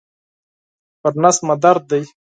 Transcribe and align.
پر 1.01 1.11
نس 1.21 1.37
مي 1.45 1.55
درد 1.63 1.83
دی. 1.89 2.01